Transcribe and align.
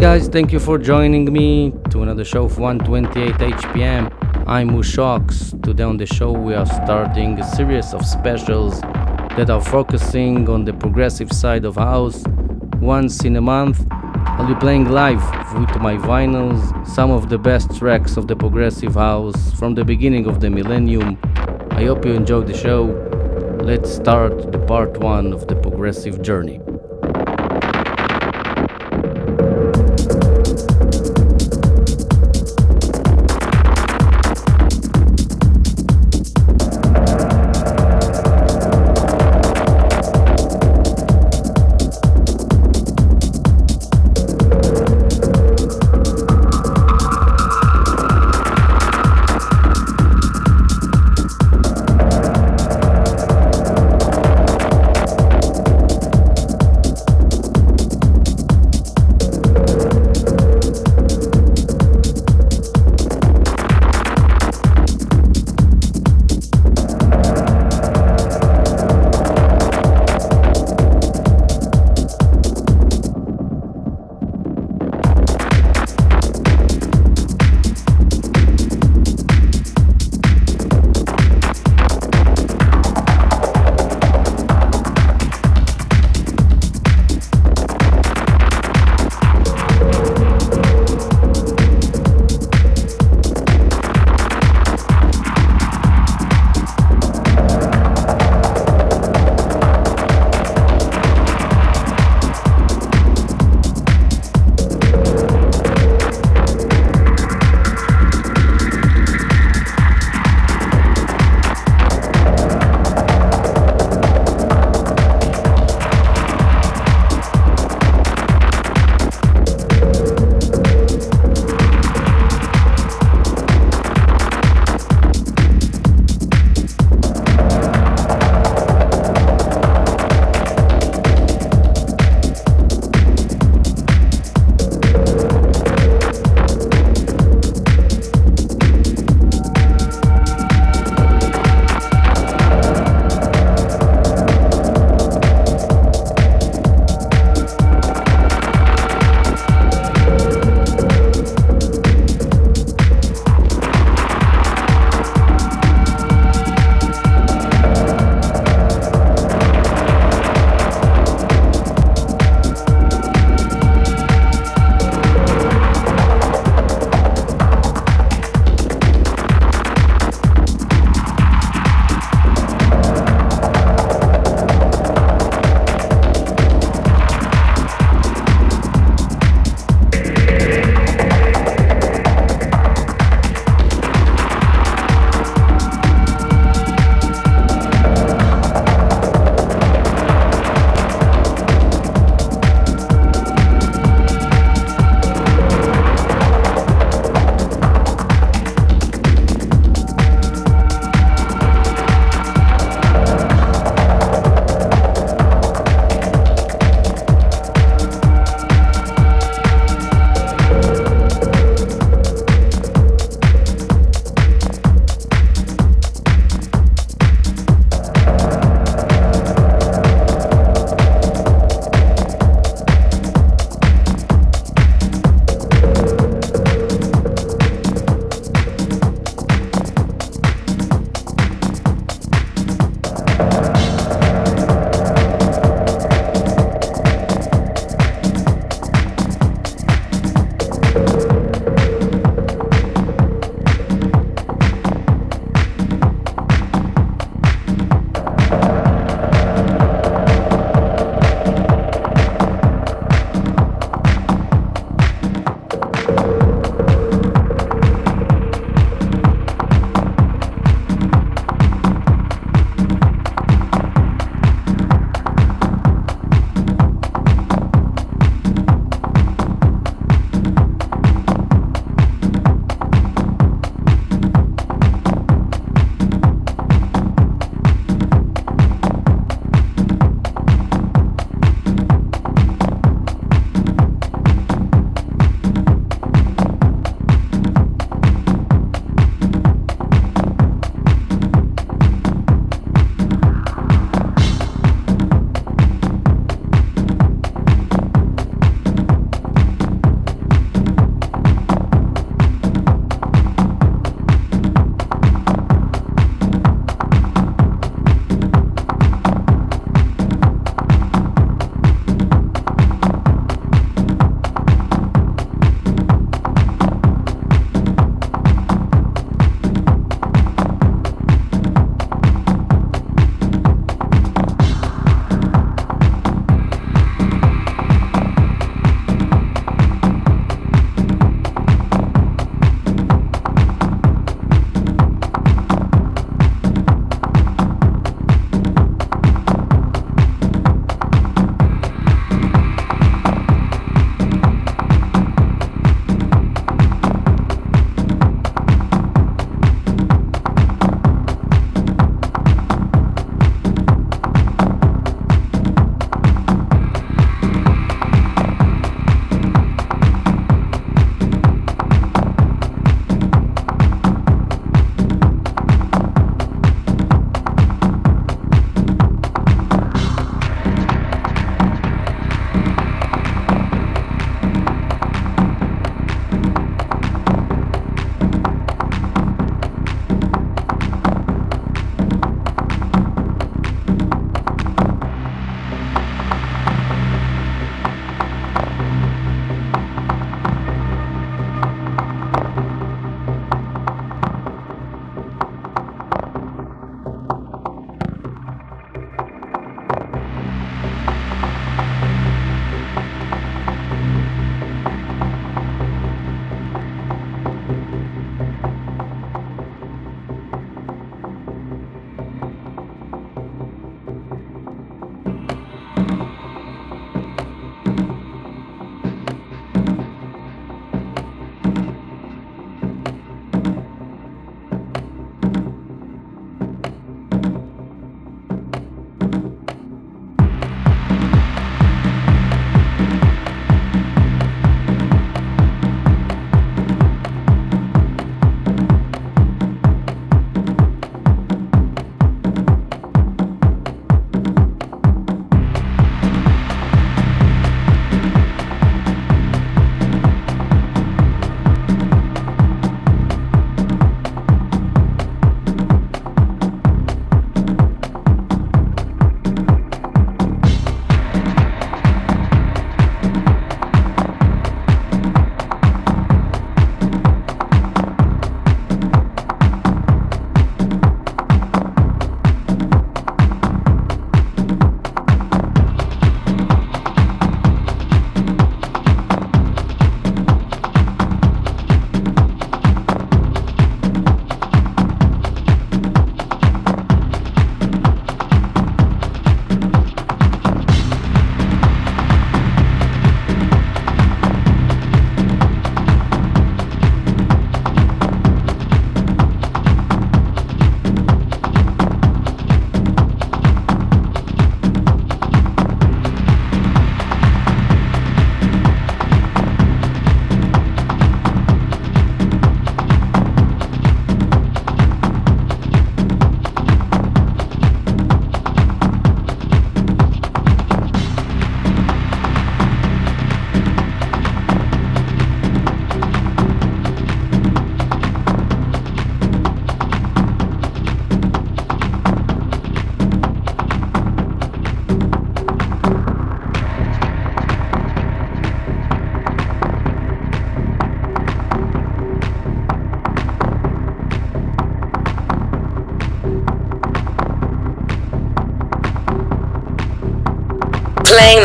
Guys, 0.00 0.28
thank 0.28 0.52
you 0.52 0.60
for 0.60 0.78
joining 0.78 1.32
me 1.32 1.72
to 1.90 2.04
another 2.04 2.24
show 2.24 2.44
of 2.44 2.56
128 2.56 3.34
HPM. 3.34 4.46
I'm 4.46 4.70
Mushox. 4.70 5.60
Today 5.60 5.82
on 5.82 5.96
the 5.96 6.06
show 6.06 6.30
we 6.30 6.54
are 6.54 6.66
starting 6.66 7.36
a 7.40 7.56
series 7.56 7.92
of 7.92 8.06
specials 8.06 8.80
that 8.80 9.50
are 9.50 9.60
focusing 9.60 10.48
on 10.48 10.64
the 10.64 10.72
progressive 10.72 11.32
side 11.32 11.64
of 11.64 11.74
house. 11.74 12.22
Once 12.80 13.24
in 13.24 13.34
a 13.34 13.40
month, 13.40 13.84
I'll 13.90 14.46
be 14.46 14.54
playing 14.60 14.88
live 14.88 15.20
with 15.58 15.76
my 15.82 15.96
vinyls 15.96 16.86
some 16.86 17.10
of 17.10 17.28
the 17.28 17.38
best 17.38 17.76
tracks 17.76 18.16
of 18.16 18.28
the 18.28 18.36
progressive 18.36 18.94
house 18.94 19.52
from 19.58 19.74
the 19.74 19.84
beginning 19.84 20.26
of 20.26 20.38
the 20.38 20.48
millennium. 20.48 21.18
I 21.72 21.86
hope 21.86 22.04
you 22.04 22.12
enjoyed 22.12 22.46
the 22.46 22.56
show. 22.56 22.84
Let's 23.64 23.92
start 23.92 24.52
the 24.52 24.60
part 24.60 24.98
one 24.98 25.32
of 25.32 25.48
the 25.48 25.56
progressive 25.56 26.22
journey. 26.22 26.60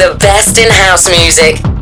The 0.10 0.16
best 0.16 0.58
in 0.58 0.70
house 0.70 1.10
music. 1.10 1.73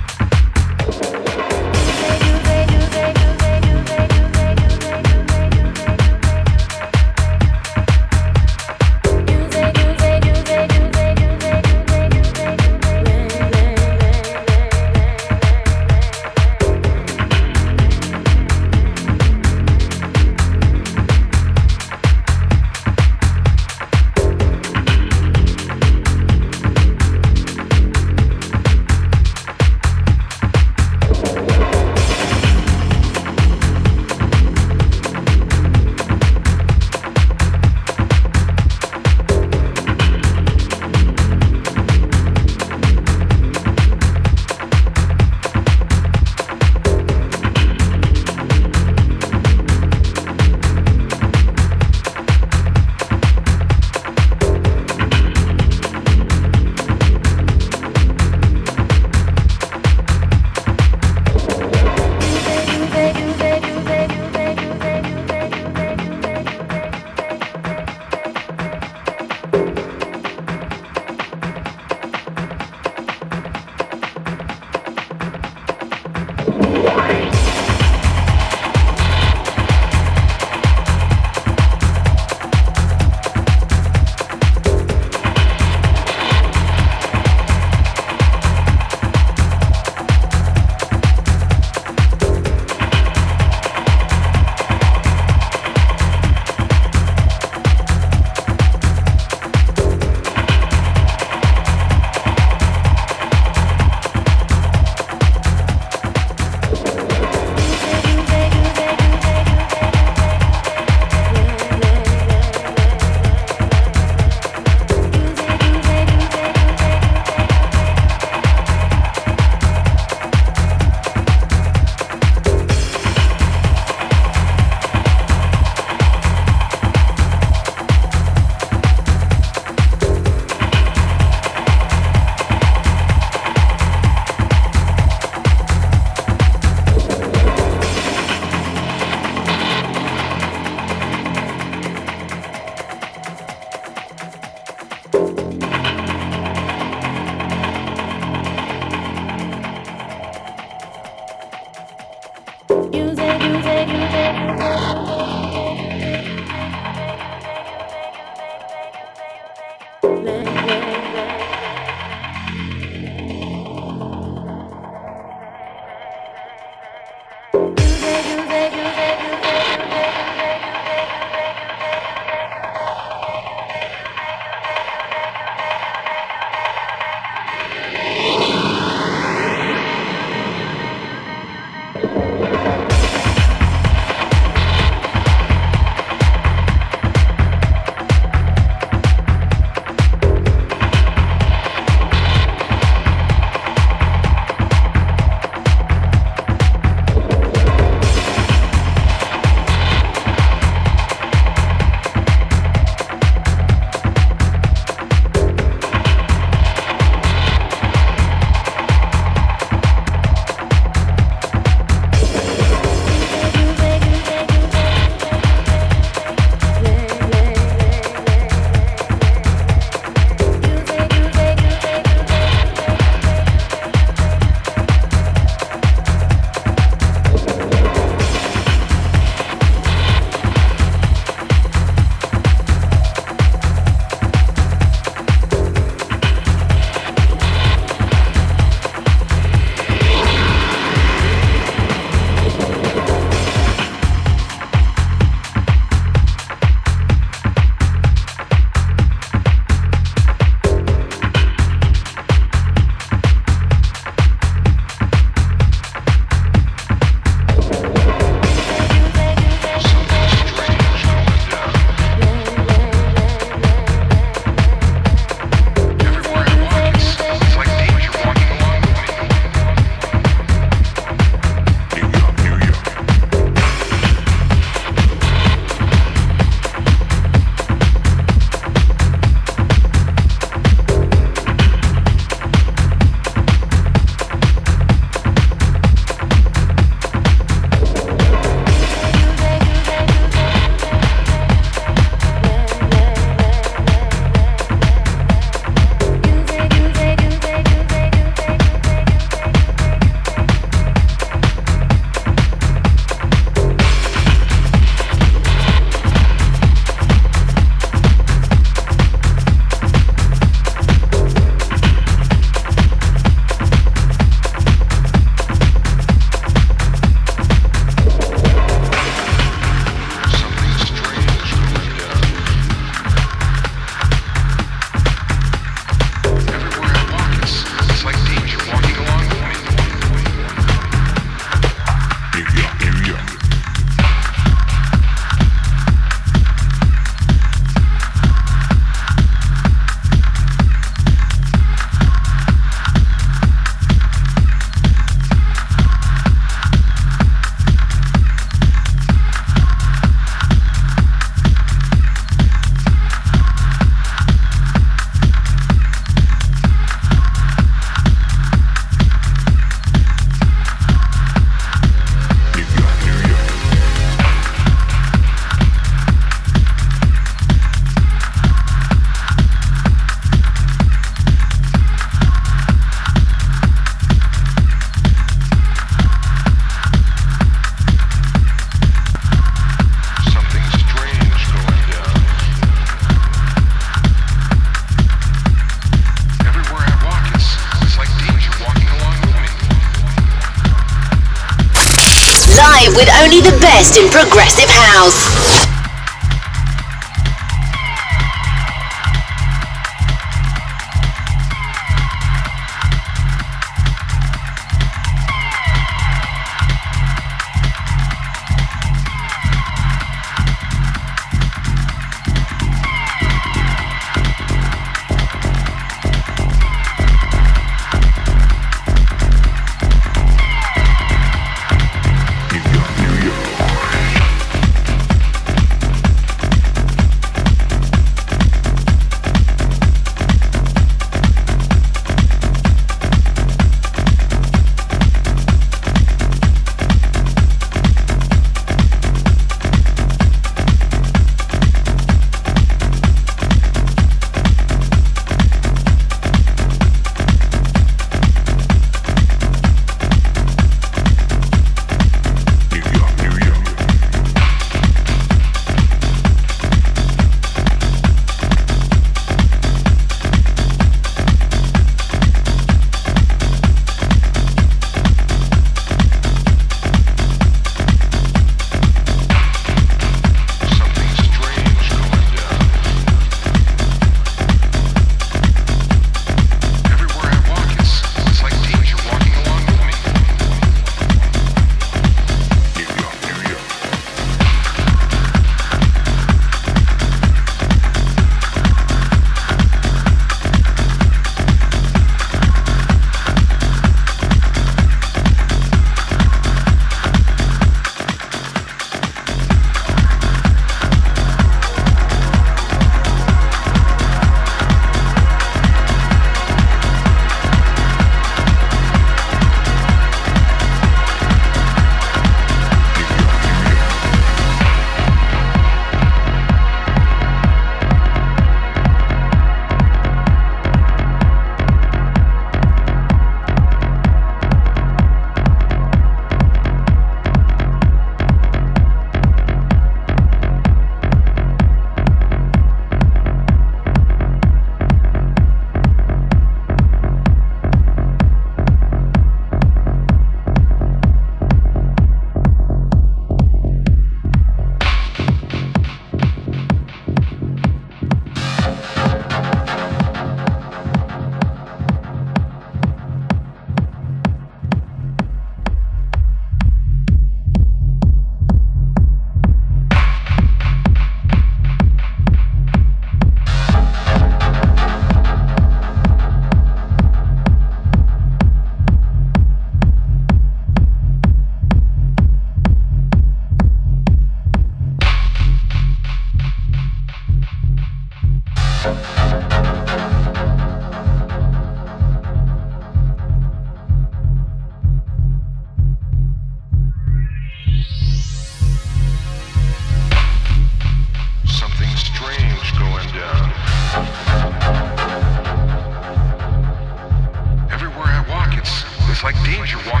You 599.71 599.77
want. 599.89 600.00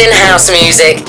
In 0.00 0.12
house 0.12 0.50
music. 0.50 1.07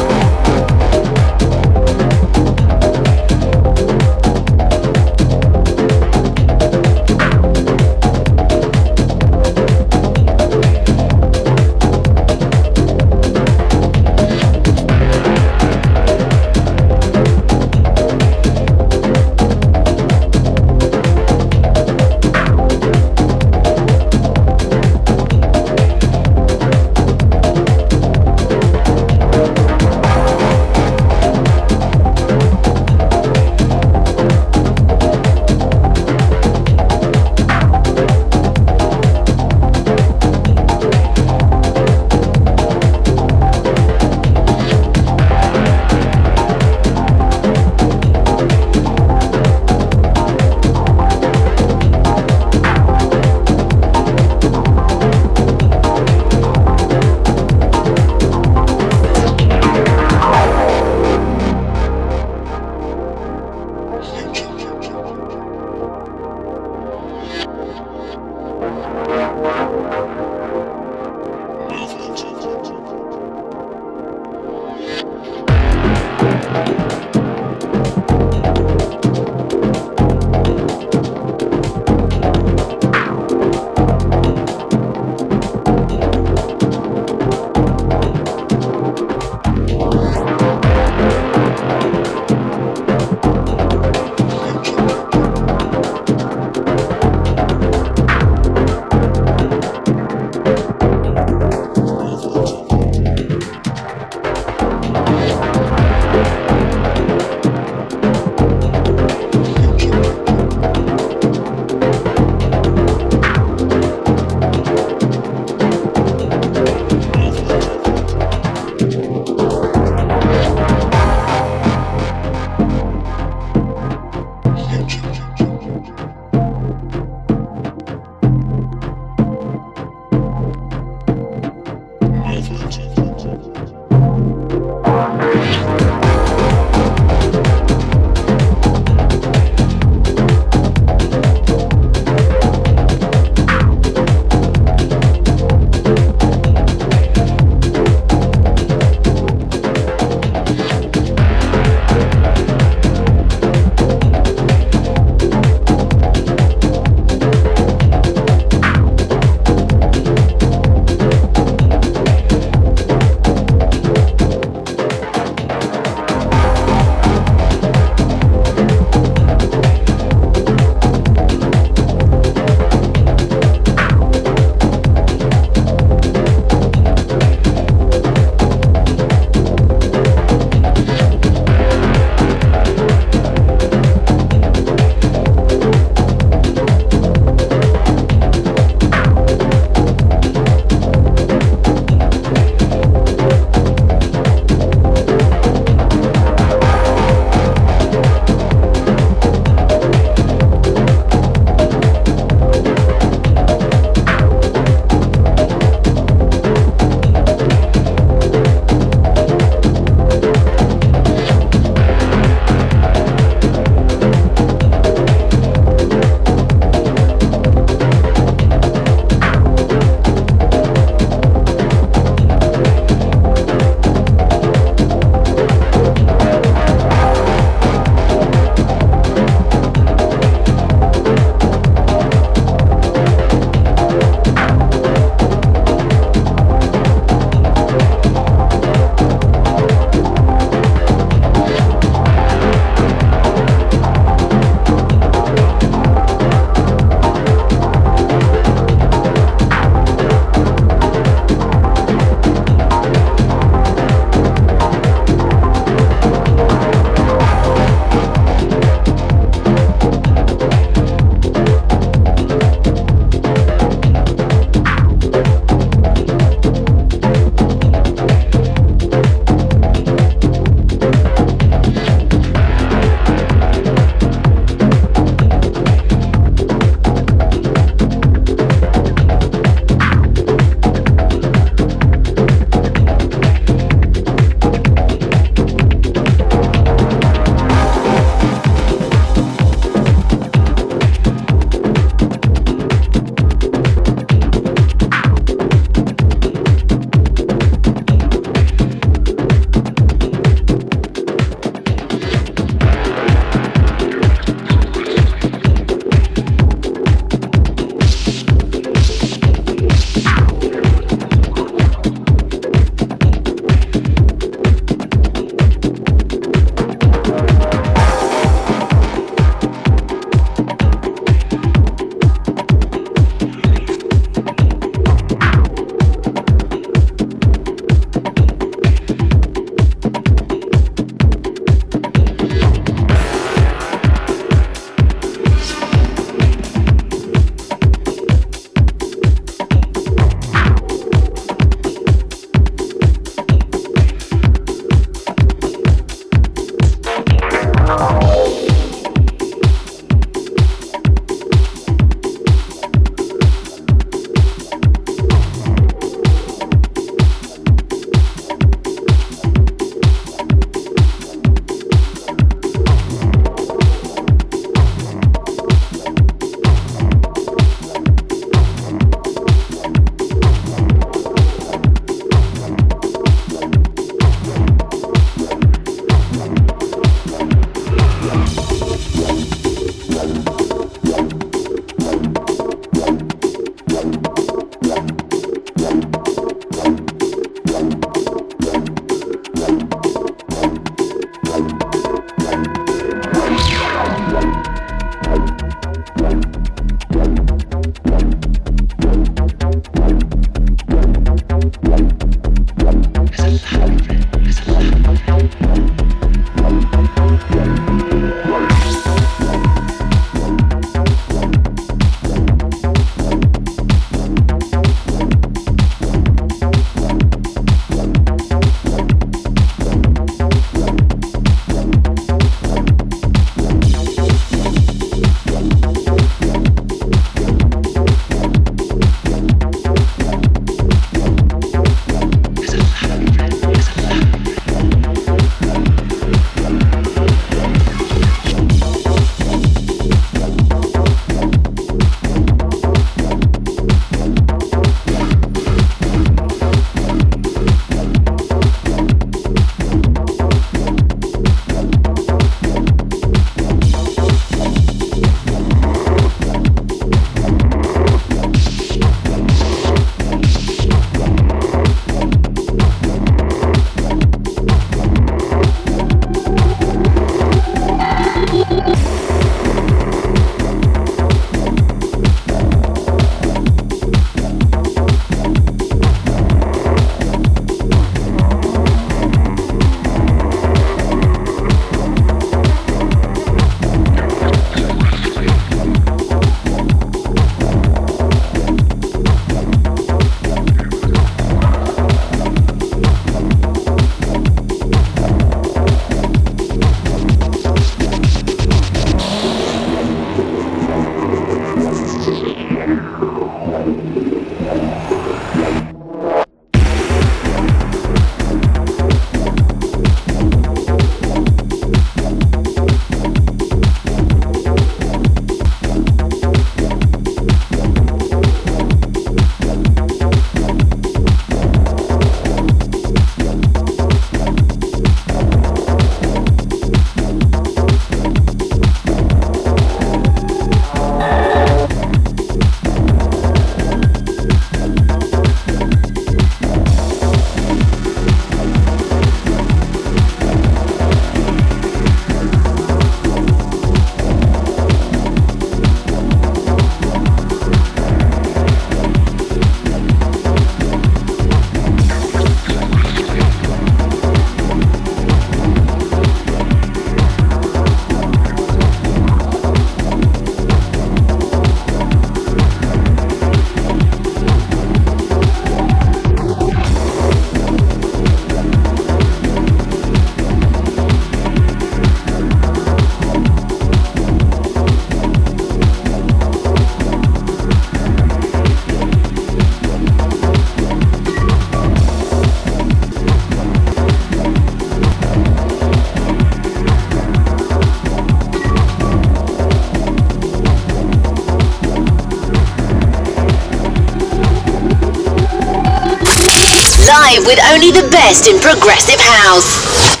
Best 598.11 598.27
in 598.27 598.37
progressive 598.39 598.99
house. 598.99 600.00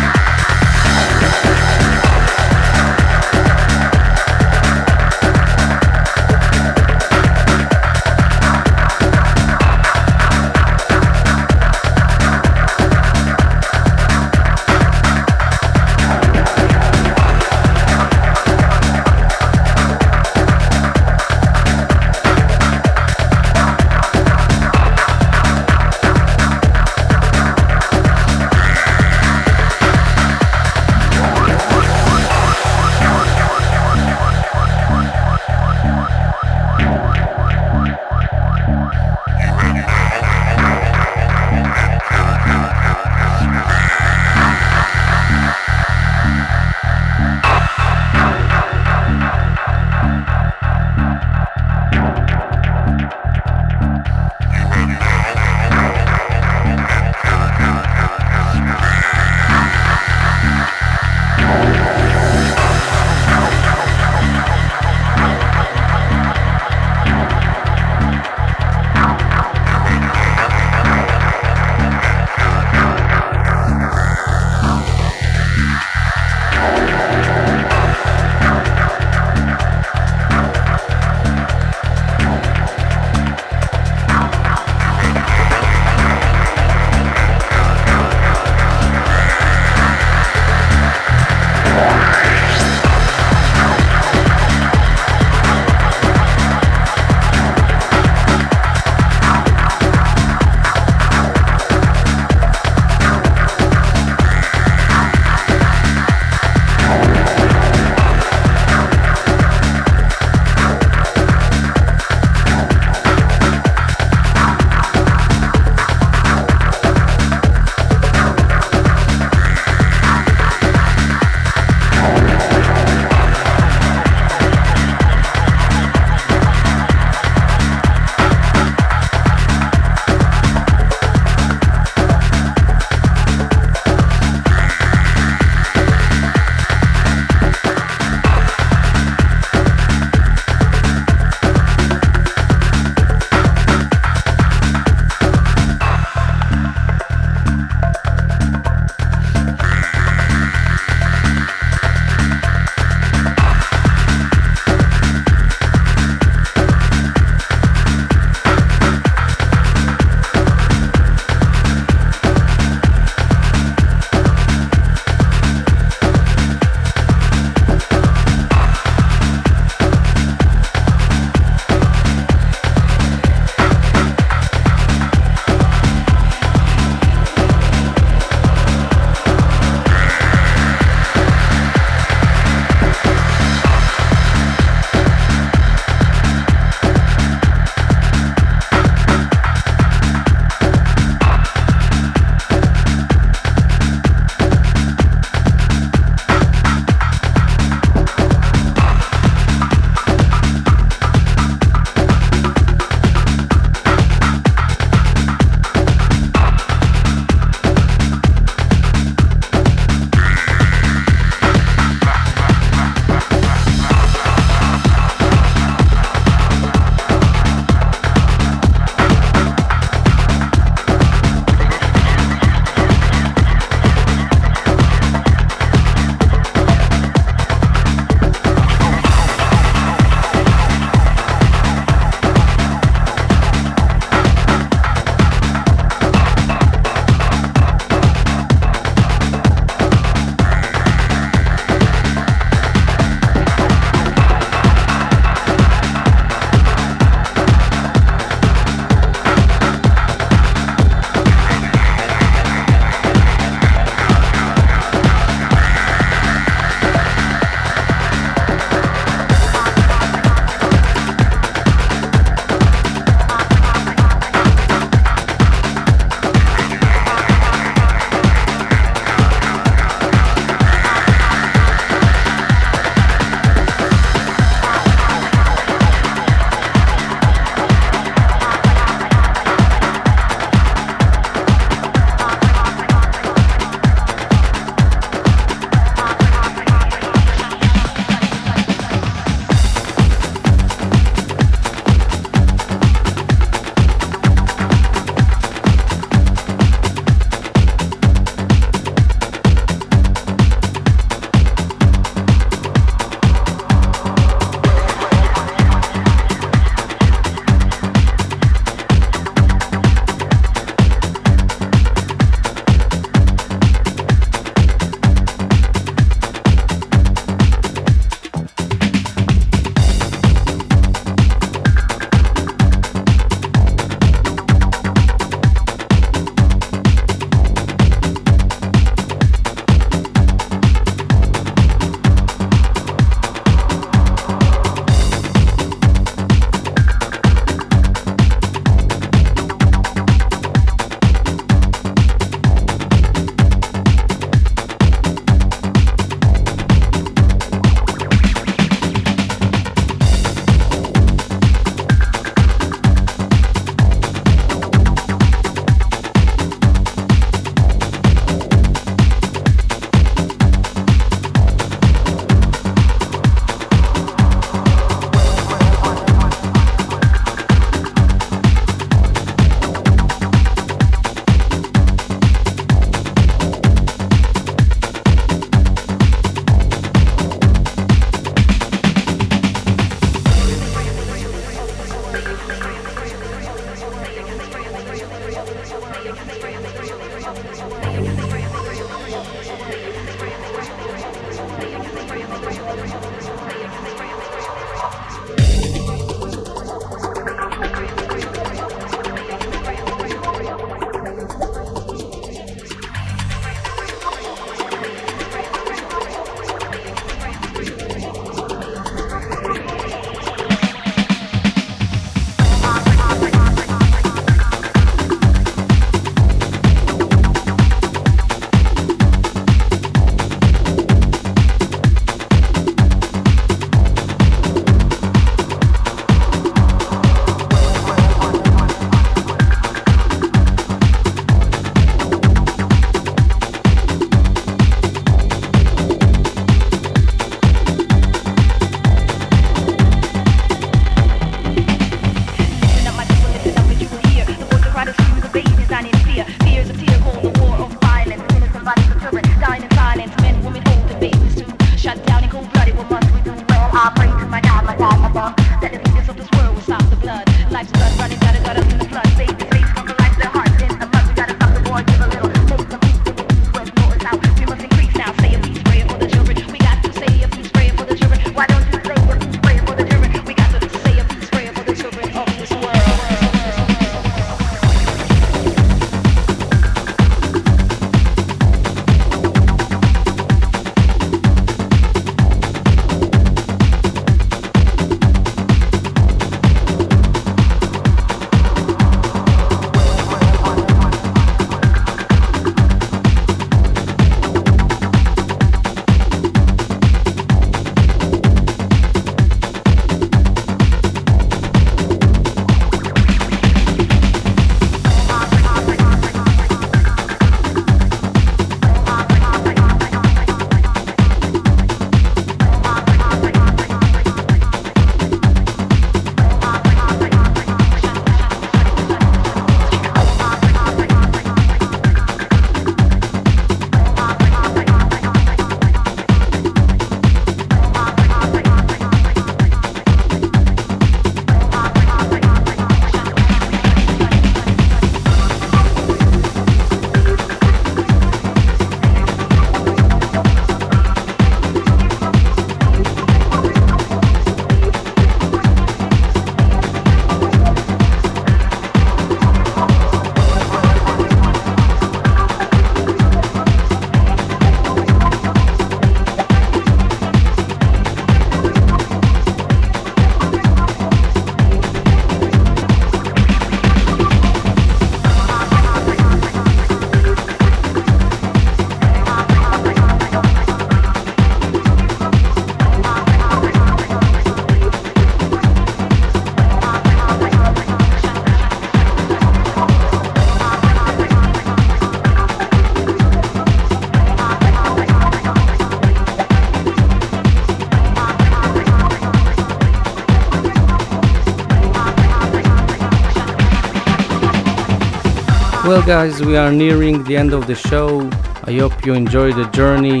Well, 595.78 595.86
guys, 595.86 596.20
we 596.20 596.36
are 596.36 596.50
nearing 596.50 597.04
the 597.04 597.16
end 597.16 597.32
of 597.32 597.46
the 597.46 597.54
show. 597.54 598.10
I 598.42 598.52
hope 598.54 598.84
you 598.84 598.94
enjoy 598.94 599.32
the 599.32 599.44
journey. 599.50 600.00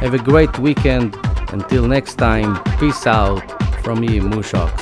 Have 0.00 0.14
a 0.14 0.18
great 0.18 0.58
weekend. 0.58 1.14
Until 1.52 1.86
next 1.86 2.14
time, 2.14 2.58
peace 2.80 3.06
out 3.06 3.42
from 3.82 4.00
me, 4.00 4.20
Mushox. 4.20 4.81